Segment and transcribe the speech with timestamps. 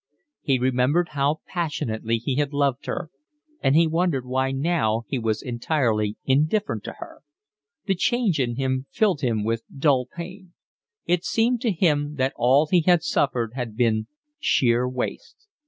[0.41, 3.11] He remembered how passionately he had loved her,
[3.61, 7.21] and he wondered why now he was entirely indifferent to her.
[7.85, 10.53] The change in him filled him with dull pain.
[11.05, 14.07] It seemed to him that all he had suffered had been
[14.39, 15.47] sheer waste.